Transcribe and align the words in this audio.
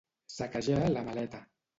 Saquejar 0.35 0.79
la 0.95 1.03
maleta. 1.09 1.43